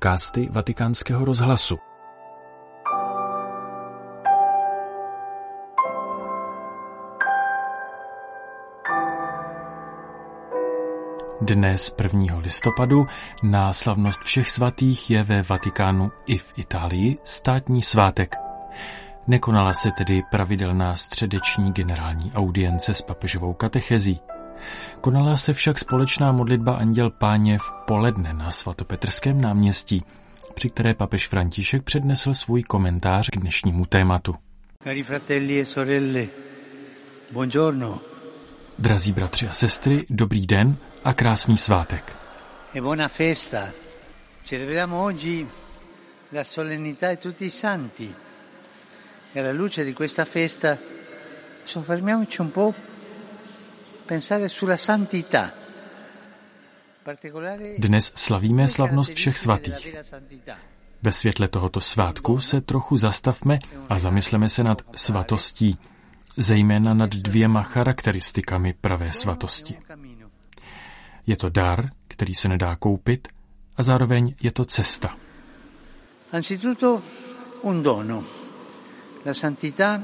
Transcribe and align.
podcasty 0.00 0.48
Vatikánského 0.50 1.24
rozhlasu. 1.24 1.78
Dnes 11.40 11.94
1. 12.02 12.38
listopadu 12.38 13.06
na 13.42 13.72
slavnost 13.72 14.22
všech 14.22 14.50
svatých 14.50 15.10
je 15.10 15.22
ve 15.22 15.42
Vatikánu 15.42 16.10
i 16.26 16.38
v 16.38 16.52
Itálii 16.56 17.18
státní 17.24 17.82
svátek. 17.82 18.36
Nekonala 19.26 19.74
se 19.74 19.90
tedy 19.98 20.22
pravidelná 20.30 20.96
středeční 20.96 21.72
generální 21.72 22.32
audience 22.32 22.94
s 22.94 23.02
papežovou 23.02 23.52
katechezí. 23.52 24.20
Konala 25.00 25.36
se 25.36 25.52
však 25.52 25.78
společná 25.78 26.32
modlitba 26.32 26.76
Anděl 26.76 27.10
Páně 27.10 27.58
v 27.58 27.72
poledne 27.86 28.32
na 28.32 28.50
svatopetrském 28.50 29.40
náměstí, 29.40 30.02
při 30.54 30.70
které 30.70 30.94
papež 30.94 31.28
František 31.28 31.82
přednesl 31.82 32.34
svůj 32.34 32.62
komentář 32.62 33.30
k 33.30 33.36
dnešnímu 33.36 33.86
tématu. 33.86 34.34
Cari 34.84 35.02
fratelli 35.02 35.60
e 35.60 35.64
sorelle, 35.64 36.26
buongiorno 37.32 38.00
Drazí 38.78 39.12
bratři 39.12 39.48
a 39.48 39.52
sestry, 39.52 40.04
dobrý 40.10 40.46
den 40.46 40.76
a 41.04 41.12
krásný 41.12 41.56
svátek. 41.56 42.16
e 42.72 42.80
buona 42.80 43.08
festa. 43.08 43.72
Celebriamo 44.42 45.02
oggi 45.02 45.48
la 46.28 46.44
solennità 46.44 47.08
di 47.08 47.18
tutti 47.18 47.44
i 47.44 47.50
santi 47.50 48.14
e 49.32 49.40
alla 49.40 49.52
luce 49.52 49.84
di 49.84 49.92
questa 49.92 50.24
festa 50.24 50.78
soffermiamoci 51.62 52.40
un 52.40 52.50
po' 52.52 52.72
Dnes 57.78 58.12
slavíme 58.16 58.68
slavnost 58.68 59.14
všech 59.14 59.38
svatých. 59.38 59.96
Ve 61.02 61.12
světle 61.12 61.48
tohoto 61.48 61.80
svátku 61.80 62.40
se 62.40 62.60
trochu 62.60 62.96
zastavme 62.96 63.58
a 63.88 63.98
zamysleme 63.98 64.48
se 64.48 64.64
nad 64.64 64.82
svatostí, 64.94 65.78
zejména 66.36 66.94
nad 66.94 67.10
dvěma 67.10 67.62
charakteristikami 67.62 68.74
pravé 68.80 69.12
svatosti. 69.12 69.78
Je 71.26 71.36
to 71.36 71.48
dar, 71.48 71.90
který 72.08 72.34
se 72.34 72.48
nedá 72.48 72.76
koupit, 72.76 73.28
a 73.76 73.82
zároveň 73.82 74.34
je 74.42 74.52
to 74.52 74.64
cesta. 74.64 75.16
Anzitutto 76.32 77.02
un 77.62 77.82
dono. 77.82 78.24
La 79.26 79.34
santità 79.34 80.00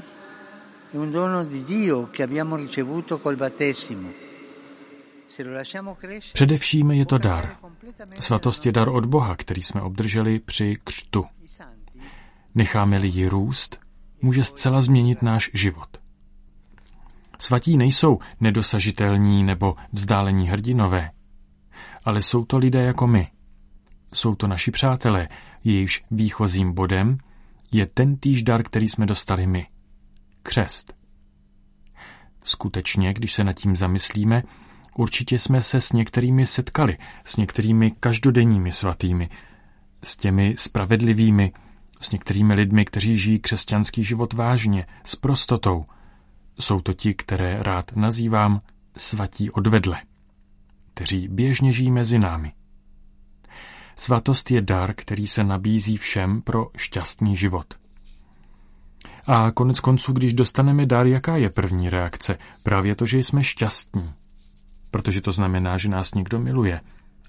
è 0.91 0.97
un 0.97 1.11
dono 1.11 1.45
di 1.45 1.65
Dio 1.65 2.09
che 2.11 2.23
abbiamo 2.23 2.57
ricevuto 2.57 3.19
col 3.19 3.37
battesimo. 3.37 4.09
Se 5.27 5.43
lo 5.43 5.53
lasciamo 5.53 5.95
crescere, 5.95 6.33
Především 6.33 6.91
je 6.91 7.07
to 7.07 7.19
dar. 7.19 7.57
Svatost 8.19 8.67
je 8.67 8.73
dar 8.73 8.89
od 8.89 9.07
Boha, 9.07 9.37
který 9.37 9.63
jsme 9.63 9.81
obdrželi 9.81 10.39
při 10.39 10.77
křtu. 10.85 11.25
Necháme-li 12.55 13.09
ji 13.09 13.29
růst, 13.29 13.81
může 14.23 14.45
zcela 14.45 14.81
změnit 14.81 15.23
náš 15.23 15.51
život. 15.55 16.01
Svatí 17.39 17.77
nejsou 17.77 18.19
nedosažitelní 18.41 19.45
nebo 19.45 19.77
vzdálení 19.93 20.49
hrdinové, 20.49 21.11
ale 22.05 22.23
jsou 22.23 22.45
to 22.45 22.59
lidé 22.59 22.83
jako 22.83 23.07
my. 23.07 23.31
Jsou 24.13 24.35
to 24.35 24.47
naši 24.47 24.71
přátelé, 24.71 25.29
jejichž 25.65 26.03
výchozím 26.11 26.73
bodem 26.73 27.19
je 27.73 27.87
ten 27.87 28.17
týž 28.17 28.43
dar, 28.43 28.63
který 28.63 28.89
jsme 28.89 29.07
dostali 29.07 29.47
my. 29.47 29.67
Křest. 30.47 30.93
Skutečně, 32.45 33.13
když 33.13 33.33
se 33.33 33.45
nad 33.45 33.53
tím 33.53 33.77
zamyslíme, 33.77 34.43
určitě 34.97 35.39
jsme 35.39 35.61
se 35.61 35.81
s 35.81 35.93
některými 35.93 36.47
setkali, 36.47 36.99
s 37.25 37.37
některými 37.37 37.91
každodenními 37.91 38.73
svatými, 38.73 39.31
s 40.03 40.17
těmi 40.17 40.55
spravedlivými, 40.59 41.53
s 42.01 42.11
některými 42.11 42.55
lidmi, 42.55 42.85
kteří 42.85 43.19
žijí 43.19 43.39
křesťanský 43.39 44.05
život 44.05 44.33
vážně, 44.33 44.87
s 45.05 45.17
prostotou. 45.17 45.85
Jsou 46.61 46.81
to 46.81 46.93
ti, 46.93 47.15
které 47.15 47.63
rád 47.63 47.97
nazývám 47.97 48.61
svatí 48.97 49.51
odvedle, 49.51 50.03
kteří 50.95 51.29
běžně 51.29 51.73
žijí 51.73 51.91
mezi 51.91 52.19
námi. 52.19 52.53
Svatost 53.97 54.51
je 54.51 54.63
dar, 54.63 54.95
který 54.95 55.27
se 55.27 55.45
nabízí 55.45 55.97
všem 55.97 56.43
pro 56.43 56.67
šťastný 56.77 57.37
život. 57.37 57.86
A 59.27 59.51
konec 59.51 59.81
konců, 59.81 60.13
když 60.13 60.35
dostaneme 60.35 60.87
dar, 60.87 61.07
jaká 61.07 61.37
je 61.37 61.51
první 61.51 61.91
reakce? 61.91 62.39
Právě 62.63 62.97
to, 62.97 63.07
že 63.07 63.19
jsme 63.19 63.45
šťastní. 63.45 64.13
Protože 64.91 65.21
to 65.21 65.33
znamená, 65.33 65.79
že 65.79 65.89
nás 65.89 66.15
někdo 66.15 66.39
miluje. 66.39 66.81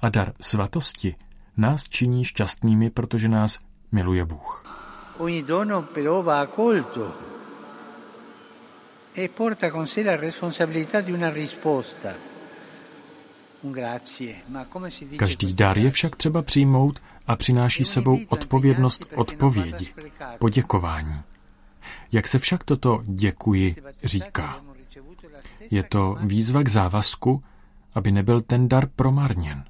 A 0.01 0.09
dar 0.09 0.33
svatosti 0.41 1.15
nás 1.57 1.83
činí 1.83 2.25
šťastnými, 2.25 2.89
protože 2.89 3.27
nás 3.27 3.59
miluje 3.91 4.25
Bůh. 4.25 4.65
Ogni 5.17 5.43
dono 5.43 5.81
però 5.81 6.23
va 6.23 6.41
accolto 6.41 7.15
e 9.13 9.29
porta 9.29 9.71
con 9.71 9.87
sé 9.87 10.03
la 10.03 10.15
responsabilità 10.15 11.01
di 11.01 11.11
una 11.11 11.29
risposta. 11.29 12.13
Každý 15.17 15.53
dar 15.53 15.77
je 15.77 15.91
však 15.91 16.15
třeba 16.15 16.41
přijmout 16.41 16.99
a 17.27 17.35
přináší 17.35 17.83
sebou 17.85 18.19
odpovědnost 18.29 19.05
odpovědi, 19.15 19.93
poděkování. 20.39 21.21
Jak 22.11 22.27
se 22.27 22.39
však 22.39 22.63
toto 22.63 23.01
děkuji 23.03 23.75
říká? 24.03 24.61
Je 25.71 25.83
to 25.83 26.15
výzva 26.21 26.63
k 26.63 26.69
závazku, 26.69 27.43
aby 27.93 28.11
nebyl 28.11 28.41
ten 28.41 28.67
dar 28.67 28.87
promarněn. 28.95 29.63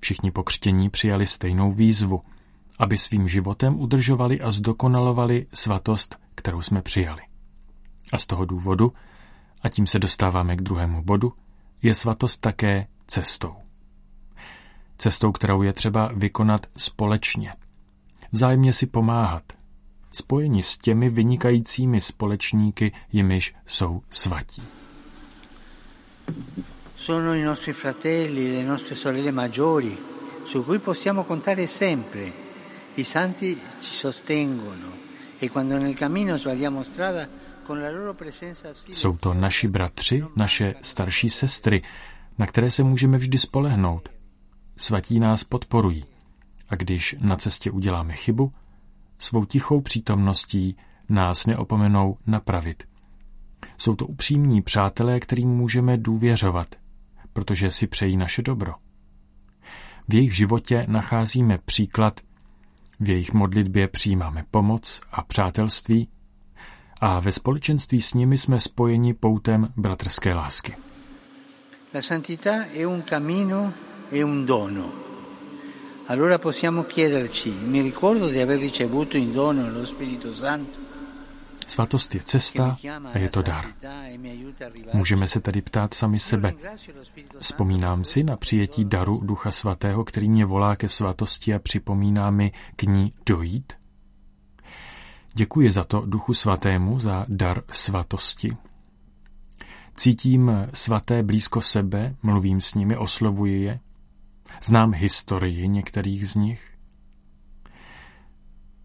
Všichni 0.00 0.30
pokřtění 0.30 0.90
přijali 0.90 1.26
stejnou 1.26 1.72
výzvu, 1.72 2.22
aby 2.78 2.98
svým 2.98 3.28
životem 3.28 3.80
udržovali 3.80 4.40
a 4.40 4.50
zdokonalovali 4.50 5.46
svatost, 5.54 6.18
kterou 6.34 6.62
jsme 6.62 6.82
přijali. 6.82 7.22
A 8.12 8.18
z 8.18 8.26
toho 8.26 8.44
důvodu, 8.44 8.92
a 9.62 9.68
tím 9.68 9.86
se 9.86 9.98
dostáváme 9.98 10.56
k 10.56 10.62
druhému 10.62 11.02
bodu, 11.02 11.32
je 11.82 11.94
svatost 11.94 12.40
také 12.40 12.86
cestou. 13.06 13.54
Cestou, 14.96 15.32
kterou 15.32 15.62
je 15.62 15.72
třeba 15.72 16.10
vykonat 16.14 16.66
společně. 16.76 17.52
Vzájemně 18.32 18.72
si 18.72 18.86
pomáhat. 18.86 19.42
Spojeni 20.12 20.62
s 20.62 20.78
těmi 20.78 21.10
vynikajícími 21.10 22.00
společníky, 22.00 22.92
jimiž 23.12 23.54
jsou 23.66 24.02
svatí. 24.10 24.62
Sono 26.96 27.34
i 27.34 27.42
nostri 27.42 27.72
fratelli, 27.72 28.56
le 28.56 28.64
nostre 28.64 28.94
sorelle 28.94 29.32
maggiori, 29.32 29.98
su 30.44 30.62
cui 30.62 30.78
possiamo 30.78 31.24
contare 31.24 31.66
sempre. 31.66 32.32
I 32.96 33.04
santi 33.04 33.58
ci 33.80 33.92
sostengono 33.92 34.92
e 35.38 35.48
quando 35.48 35.78
nel 35.78 35.96
cammino 35.96 36.38
sbagliamo 36.38 36.84
strada, 36.84 37.28
con 37.66 37.80
la 37.80 37.90
loro 37.90 38.14
presenza 38.14 38.68
Jsou 38.88 39.16
to 39.16 39.34
naši 39.34 39.68
bratři, 39.68 40.24
naše 40.36 40.74
starší 40.82 41.30
sestry, 41.30 41.82
na 42.38 42.46
které 42.46 42.70
se 42.70 42.82
můžeme 42.82 43.18
vždy 43.18 43.38
spolehnout. 43.38 44.08
Svatí 44.76 45.20
nás 45.20 45.44
podporují. 45.44 46.04
A 46.68 46.76
když 46.76 47.16
na 47.20 47.36
cestě 47.36 47.70
uděláme 47.70 48.14
chybu, 48.14 48.52
svou 49.22 49.44
tichou 49.44 49.80
přítomností 49.80 50.76
nás 51.08 51.46
neopomenou 51.46 52.16
napravit. 52.26 52.82
Jsou 53.78 53.94
to 53.94 54.06
upřímní 54.06 54.62
přátelé, 54.62 55.20
kterým 55.20 55.48
můžeme 55.48 55.96
důvěřovat, 55.96 56.74
protože 57.32 57.70
si 57.70 57.86
přejí 57.86 58.16
naše 58.16 58.42
dobro. 58.42 58.74
V 60.08 60.14
jejich 60.14 60.36
životě 60.36 60.84
nacházíme 60.88 61.58
příklad, 61.64 62.20
v 63.00 63.08
jejich 63.08 63.32
modlitbě 63.32 63.88
přijímáme 63.88 64.44
pomoc 64.50 65.00
a 65.12 65.22
přátelství 65.22 66.08
a 67.00 67.20
ve 67.20 67.32
společenství 67.32 68.02
s 68.02 68.14
nimi 68.14 68.38
jsme 68.38 68.60
spojeni 68.60 69.14
poutem 69.14 69.68
bratrské 69.76 70.34
lásky. 70.34 70.76
La 71.94 72.00
santità 72.00 72.64
è 72.72 72.86
un 72.86 73.02
cammino 73.02 73.72
e 74.10 74.24
un 74.24 74.46
dono. 74.46 75.11
Allora 76.12 76.38
possiamo 76.38 76.84
chiederci, 76.84 77.48
mi 77.50 77.80
ricordo 77.80 78.28
di 78.28 78.38
aver 78.38 78.58
ricevuto 78.58 79.16
in 79.16 79.32
dono 79.32 79.70
lo 79.70 79.82
Spirito 79.82 80.34
Santo 80.34 80.78
Svatost 81.66 82.14
je 82.14 82.22
cesta 82.22 82.78
a 83.12 83.18
je 83.18 83.30
to 83.30 83.42
dar. 83.42 83.74
e. 83.82 84.18
Můžeme 84.92 85.28
se 85.28 85.40
tedy 85.40 85.62
ptát 85.62 85.94
sami 85.94 86.18
sebe. 86.18 86.54
Vzpomínám 87.38 88.04
si 88.04 88.24
na 88.24 88.36
přijetí 88.36 88.84
daru 88.84 89.20
Ducha 89.24 89.50
Svatého, 89.50 90.04
který 90.04 90.28
mě 90.28 90.44
volá 90.44 90.76
ke 90.76 90.88
svatosti 90.88 91.54
a 91.54 91.58
připomíná 91.58 92.30
mi 92.30 92.52
k 92.76 92.82
ní 92.82 93.12
dojít? 93.26 93.72
Děkuji 95.34 95.72
za 95.72 95.84
to 95.84 96.02
Duchu 96.06 96.34
Svatému, 96.34 97.00
za 97.00 97.26
dar 97.28 97.62
svatosti. 97.72 98.56
Cítím 99.96 100.68
svaté 100.74 101.22
blízko 101.22 101.60
sebe, 101.60 102.14
mluvím 102.22 102.60
s 102.60 102.74
nimi, 102.74 102.96
oslovuji 102.96 103.62
je. 103.62 103.80
Znám 104.62 104.94
historii 104.94 105.68
některých 105.68 106.28
z 106.28 106.34
nich. 106.34 106.72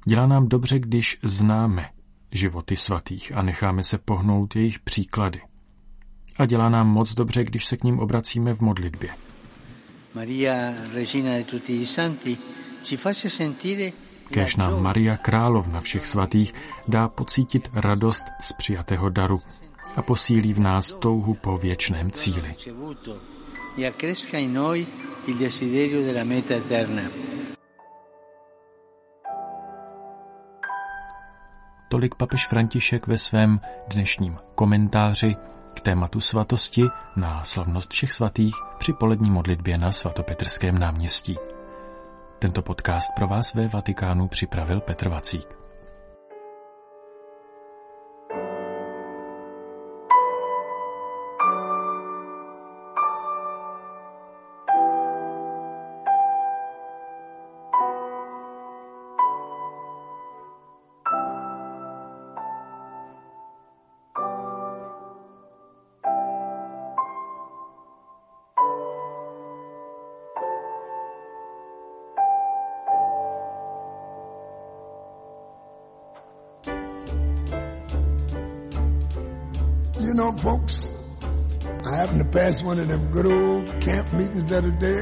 Dělá 0.06 0.28
nám 0.28 0.48
dobře, 0.48 0.80
když 0.80 1.18
známe 1.24 1.90
životy 2.32 2.76
svatých 2.76 3.32
a 3.36 3.42
necháme 3.42 3.84
se 3.84 3.98
pohnout 3.98 4.56
jejich 4.56 4.80
příklady. 4.80 5.42
A 6.38 6.46
dělá 6.46 6.70
nám 6.70 6.88
moc 6.88 7.14
dobře, 7.14 7.44
když 7.44 7.66
se 7.66 7.78
k 7.78 7.84
ním 7.84 8.00
obracíme 8.00 8.54
v 8.54 8.62
modlitbě. 8.62 9.10
Maria, 10.16 10.74
regina 10.94 11.38
di 11.38 11.44
tutti 11.44 11.82
i 11.82 11.86
santi, 11.86 12.38
Kéž 14.30 14.56
nám 14.56 14.82
Maria 14.82 15.18
Královna 15.18 15.82
všech 15.82 16.06
svatých 16.06 16.54
dá 16.88 17.08
pocítit 17.08 17.70
radost 17.74 18.26
z 18.42 18.52
přijatého 18.52 19.10
daru 19.10 19.42
a 19.96 20.02
posílí 20.02 20.54
v 20.54 20.60
nás 20.60 20.94
touhu 20.94 21.34
po 21.34 21.58
věčném 21.58 22.12
cíli. 22.12 22.56
Tolik 31.90 32.16
papež 32.16 32.48
František 32.48 33.08
ve 33.08 33.18
svém 33.18 33.60
dnešním 33.88 34.38
komentáři 34.56 35.36
k 35.74 35.80
tématu 35.80 36.20
svatosti 36.20 36.84
na 37.16 37.44
slavnost 37.44 37.92
všech 37.92 38.14
svatých 38.14 38.56
při 38.78 38.94
polední 38.94 39.32
modlitbě 39.32 39.78
na 39.78 39.92
svatopetrském 39.92 40.78
náměstí. 40.78 41.38
Tento 42.40 42.62
podcast 42.62 43.16
pro 43.16 43.28
vás 43.28 43.54
ve 43.54 43.68
Vatikánu 43.68 44.28
připravil 44.28 44.80
Petr 44.82 45.10
Vacík. 45.10 45.67
Know, 80.18 80.31
folks, 80.31 80.90
I 81.86 81.96
happened 81.96 82.22
to 82.22 82.30
pass 82.30 82.64
one 82.64 82.80
of 82.80 82.88
them 82.88 83.12
good 83.12 83.28
old 83.28 83.81
camp 83.81 84.12
meetings 84.14 84.50
the 84.50 84.58
other 84.58 84.72
day 84.72 85.02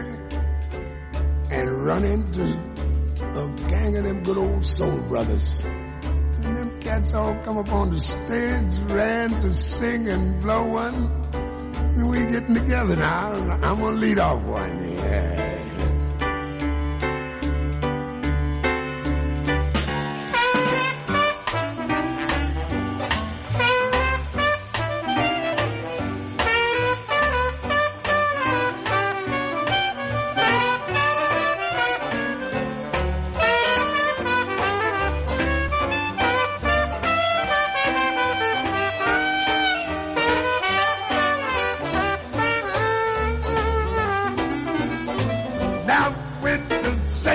and 1.56 1.85
run 1.85 2.03
into 2.03 2.44
a 2.44 3.47
gang 3.69 3.95
of 3.95 4.03
them 4.03 4.23
good 4.23 4.38
old 4.38 4.65
soul 4.65 4.97
brothers. 5.07 5.62
And 5.63 6.57
them 6.57 6.81
cats 6.81 7.13
all 7.13 7.33
come 7.45 7.57
up 7.57 7.71
on 7.71 7.91
the 7.91 8.00
stage, 8.01 8.77
ran 8.89 9.39
to 9.39 9.53
sing 9.56 10.09
and 10.09 10.41
blow 10.41 10.65
one. 10.65 11.09
And 11.33 12.09
we 12.09 12.25
getting 12.25 12.53
together 12.53 12.97
now. 12.97 13.31
I'm 13.63 13.79
gonna 13.79 13.91
lead 13.91 14.19
off 14.19 14.44
one. 14.44 14.95
Yeah. 14.95 15.54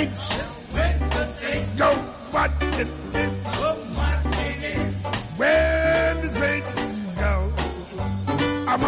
Saints 0.01 0.33
go 1.77 1.91
watching 2.33 2.75
it, 2.75 2.89
when 5.37 6.21
the 6.23 6.31
saints 6.31 6.75
go, 7.21 7.53
I'm 8.67 8.81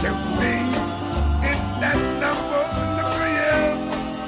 to 0.00 0.10
me 0.40 0.54
in 1.50 1.60
that 1.80 2.00
number, 2.20 2.64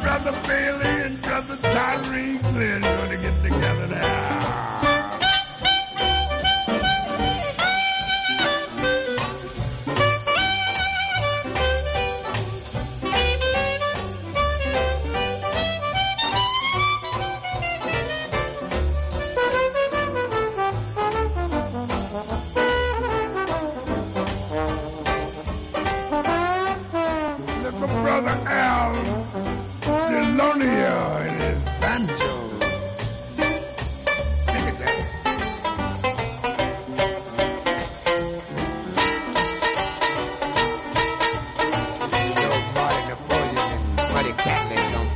brother 0.03 0.35
Bailey 0.49 0.95
and 1.03 1.21
brother 1.21 1.57
Tyree 1.57 2.39
Glenn 2.39 2.81
gonna 2.81 3.17
get 3.19 3.43
together 3.43 3.87
now. 3.89 4.78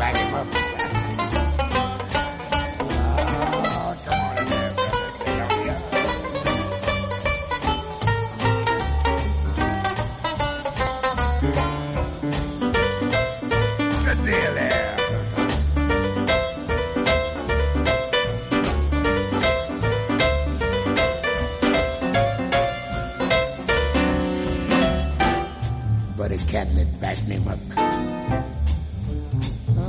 bang 0.03 0.17
him 0.17 0.35
up. 0.35 0.47
Come 4.05 4.21
on 4.21 4.35
there, 4.51 4.73
brother. 4.75 5.11
Get. 5.67 5.81
Good 14.05 14.21
deal 14.27 14.53
there. 14.55 14.91
Backed 27.01 27.23
him 27.23 27.49
up. 27.49 27.59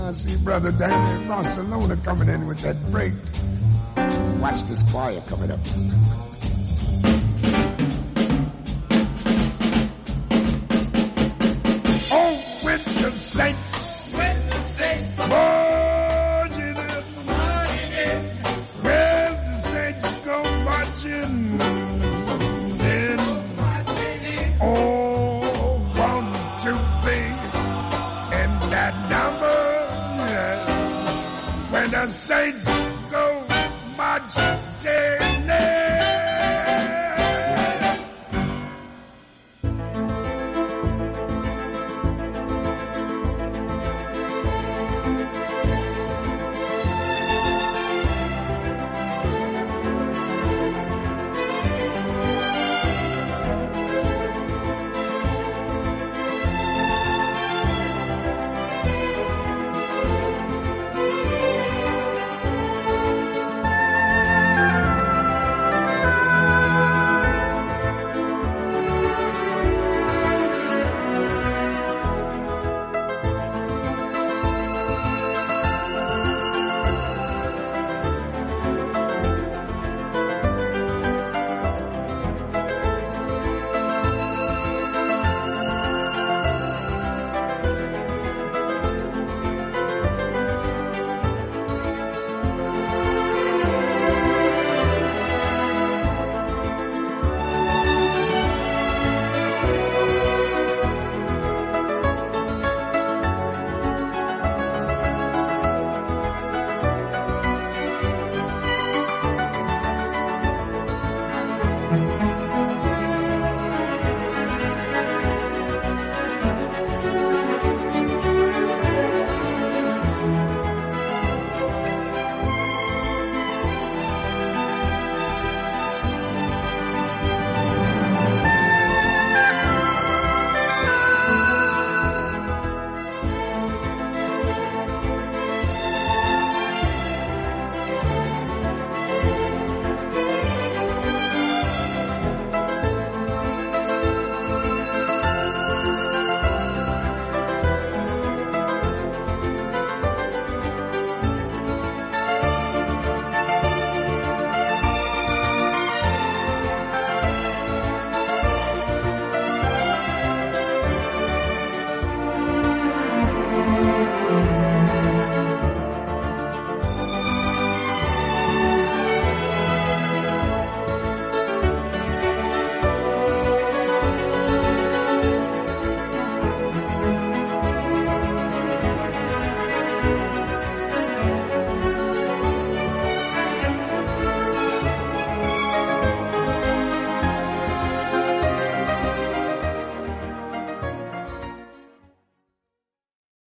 I 0.03 0.11
see 0.11 0.35
brother 0.35 0.73
Danny 0.73 1.21
in 1.21 1.29
Barcelona 1.29 1.95
coming 1.95 2.27
in 2.27 2.45
with 2.45 2.59
that 2.59 2.75
break. 2.91 3.13
Watch 4.41 4.63
this 4.63 4.83
choir 4.91 5.21
coming 5.21 5.49
up. 5.49 5.61